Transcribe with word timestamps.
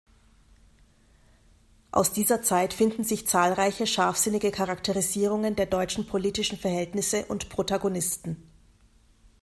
Aus 1.91 2.11
dieser 2.11 2.41
Zeit 2.41 2.73
finden 2.73 3.03
sich 3.03 3.27
zahlreiche 3.27 3.85
scharfsinnige 3.85 4.49
Charakterisierungen 4.49 5.55
der 5.55 5.67
deutschen 5.67 6.07
politischen 6.07 6.57
Verhältnisse 6.57 7.27
und 7.27 7.49
Protagonisten. 7.49 8.49